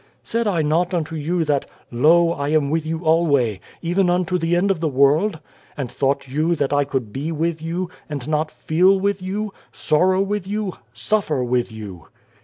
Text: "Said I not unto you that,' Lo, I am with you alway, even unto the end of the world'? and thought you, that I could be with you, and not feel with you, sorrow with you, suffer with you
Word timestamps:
"Said 0.33 0.47
I 0.47 0.63
not 0.63 0.95
unto 0.95 1.15
you 1.15 1.43
that,' 1.45 1.67
Lo, 1.91 2.31
I 2.31 2.49
am 2.49 2.71
with 2.71 2.87
you 2.87 3.03
alway, 3.05 3.59
even 3.83 4.09
unto 4.09 4.39
the 4.39 4.55
end 4.55 4.71
of 4.71 4.79
the 4.79 4.87
world'? 4.87 5.37
and 5.77 5.91
thought 5.91 6.27
you, 6.27 6.55
that 6.55 6.73
I 6.73 6.85
could 6.85 7.13
be 7.13 7.31
with 7.31 7.61
you, 7.61 7.87
and 8.09 8.27
not 8.27 8.49
feel 8.49 8.99
with 8.99 9.21
you, 9.21 9.53
sorrow 9.71 10.19
with 10.23 10.47
you, 10.47 10.73
suffer 10.91 11.43
with 11.43 11.71
you 11.71 12.07